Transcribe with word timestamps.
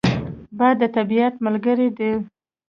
باد 0.57 0.75
د 0.81 0.83
طبیعت 0.95 1.33
ملګری 1.45 1.89
دی 1.97 2.11